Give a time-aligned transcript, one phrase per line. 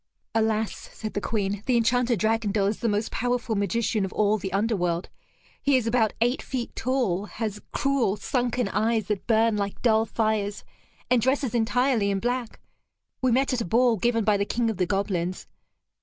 [0.33, 4.51] "Alas," said the Queen, "the Enchanter Dragondel is the most powerful magician of all the
[4.51, 5.09] underworld.
[5.61, 10.63] He is about eight feet tall, has cruel sunken eyes that burn like dull fires,
[11.11, 12.59] and dresses entirely in black.
[13.21, 15.45] We met at a ball given by the King of the Goblins.